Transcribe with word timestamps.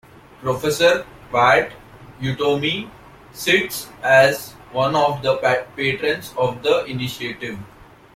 Professor 0.39 1.05
Pat 1.31 1.73
Utomi 2.19 2.89
sits 3.33 3.87
as 4.01 4.53
one 4.71 4.95
of 4.95 5.21
the 5.21 5.35
patrons 5.75 6.33
of 6.39 6.63
the 6.63 6.85
initiative. 6.85 7.59